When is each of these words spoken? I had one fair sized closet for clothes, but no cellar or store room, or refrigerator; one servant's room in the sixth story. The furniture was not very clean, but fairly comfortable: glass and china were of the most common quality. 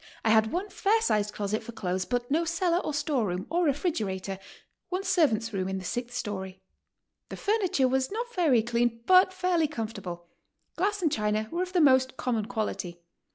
I 0.25 0.31
had 0.31 0.51
one 0.51 0.67
fair 0.69 0.99
sized 0.99 1.31
closet 1.35 1.61
for 1.61 1.73
clothes, 1.73 2.05
but 2.05 2.31
no 2.31 2.43
cellar 2.43 2.79
or 2.79 2.91
store 2.91 3.27
room, 3.27 3.45
or 3.51 3.65
refrigerator; 3.65 4.39
one 4.89 5.03
servant's 5.03 5.53
room 5.53 5.67
in 5.69 5.77
the 5.77 5.85
sixth 5.85 6.17
story. 6.17 6.59
The 7.29 7.35
furniture 7.37 7.87
was 7.87 8.09
not 8.09 8.33
very 8.33 8.63
clean, 8.63 9.03
but 9.05 9.31
fairly 9.31 9.67
comfortable: 9.67 10.25
glass 10.75 11.03
and 11.03 11.11
china 11.11 11.49
were 11.51 11.61
of 11.61 11.73
the 11.73 11.81
most 11.81 12.17
common 12.17 12.45
quality. 12.47 13.03